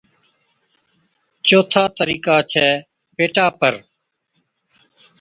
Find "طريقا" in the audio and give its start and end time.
1.99-2.35